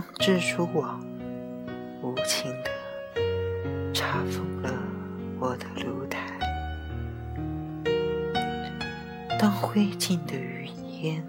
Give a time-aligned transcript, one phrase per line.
[0.00, 0.98] 像蜘蛛网，
[2.02, 2.70] 无情地
[3.92, 4.72] 查封了
[5.38, 6.18] 我的露台。
[9.38, 10.66] 当灰烬的余
[11.02, 11.22] 烟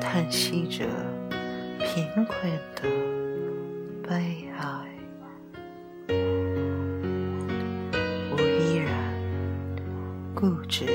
[0.00, 0.86] 叹息着
[1.80, 2.88] 贫困的
[4.08, 4.88] 悲哀，
[8.30, 8.88] 我依然
[10.34, 10.86] 固执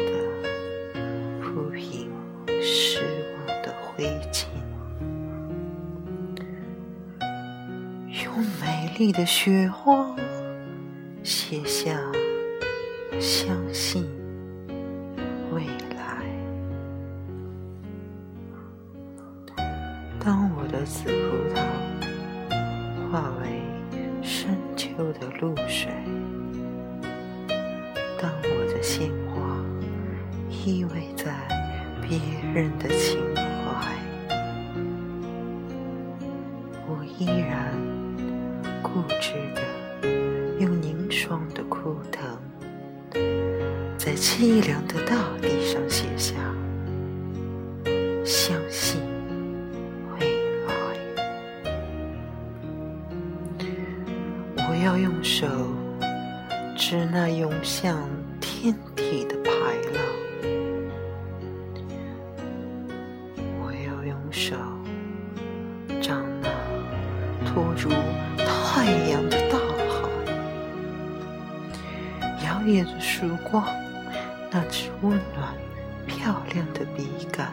[8.26, 10.14] 用美丽的雪花
[11.24, 11.98] 写下
[13.20, 14.06] 相信。
[15.54, 15.64] 未
[15.96, 16.26] 来，
[20.20, 21.62] 当我的紫葡萄
[23.10, 23.62] 化为
[24.22, 25.90] 深秋的露水，
[28.22, 29.64] 当我的鲜花
[30.50, 31.34] 依偎在
[32.02, 32.20] 别
[32.54, 33.18] 人的情
[33.64, 33.96] 怀，
[36.86, 37.74] 我依然
[38.94, 39.62] 固执的
[40.60, 42.22] 用凝霜的枯藤。
[43.98, 46.36] 在凄凉的大地上写下
[48.26, 49.02] “相信
[50.14, 50.20] 未
[50.66, 50.72] 来”。
[54.70, 55.46] 我要用手
[56.76, 58.10] 指那涌向
[58.40, 59.52] 天体的排
[59.94, 60.02] 浪，
[63.62, 64.56] 我要用手
[66.02, 66.50] 掌那
[67.46, 67.90] 托住
[68.72, 69.58] 太阳的大
[69.90, 70.08] 海，
[72.46, 73.66] 摇曳着曙光。
[74.52, 75.56] 那只温暖、
[76.06, 77.52] 漂亮的笔杆，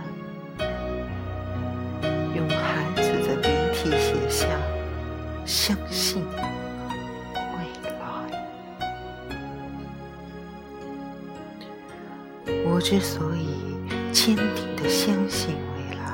[2.35, 4.47] 用孩子的笔体写下
[5.47, 6.23] “相信
[7.33, 7.99] 未来”。
[12.69, 13.57] 我之所以
[14.13, 16.05] 坚定的相信未来，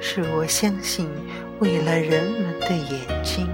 [0.00, 1.08] 是我相信
[1.62, 3.48] 未来人们的眼睛。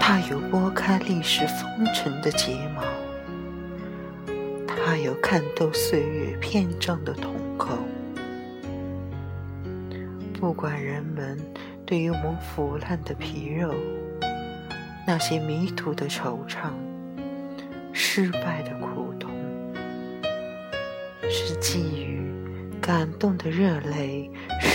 [0.00, 2.82] 它有拨开历史风尘的睫毛，
[4.66, 7.78] 它有看透岁月篇章的瞳孔。
[10.32, 11.38] 不管人们
[11.86, 13.72] 对于我们腐烂的皮肉、
[15.06, 16.72] 那些迷途的惆怅、
[17.92, 19.30] 失败的苦痛，
[21.30, 22.24] 是寄予
[22.80, 24.28] 感动的热泪、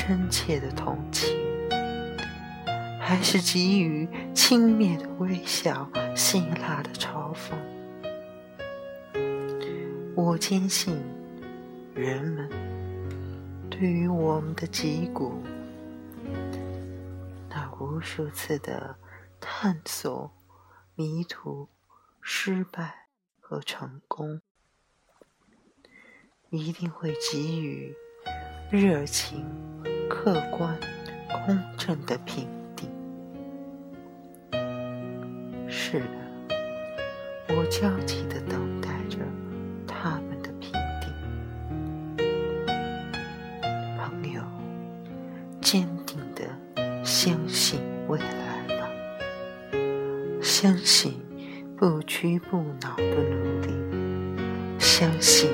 [0.09, 1.37] 深切的同情。
[2.99, 7.53] 还是给予轻蔑的微笑、辛辣的嘲讽。
[10.15, 10.99] 我坚信，
[11.93, 12.49] 人们
[13.69, 15.43] 对于我们的脊骨，
[17.47, 18.95] 那无数次的
[19.39, 20.31] 探索、
[20.95, 21.69] 迷途、
[22.19, 23.05] 失败
[23.39, 24.41] 和成功，
[26.49, 27.95] 一定会给予
[28.71, 29.45] 热情、
[30.09, 30.75] 客观、
[31.45, 32.89] 公正的评定。
[35.69, 36.05] 是的，
[37.49, 39.19] 我焦急地等待着
[39.87, 41.13] 他们的评定。
[43.97, 44.41] 朋友，
[45.61, 46.43] 坚定地
[47.05, 48.89] 相信未来吧，
[50.41, 51.13] 相信
[51.77, 53.69] 不屈不挠的努力，
[54.79, 55.49] 相信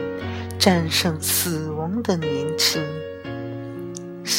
[0.58, 2.82] 战胜死亡的年轻，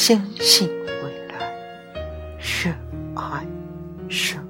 [0.07, 0.69] 相信
[1.03, 1.51] 未来，
[2.39, 2.71] 热
[3.13, 3.45] 爱
[4.07, 4.46] 生。